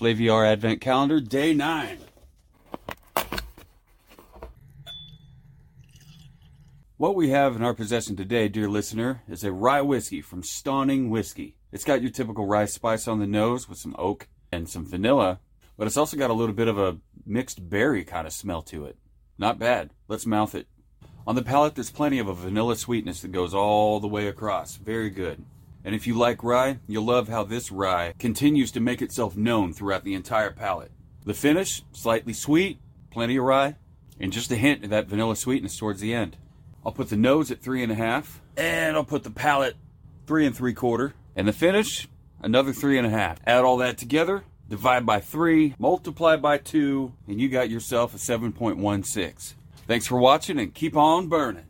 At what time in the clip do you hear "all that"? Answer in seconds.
43.64-43.98